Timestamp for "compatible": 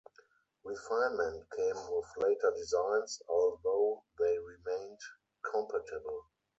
5.43-6.25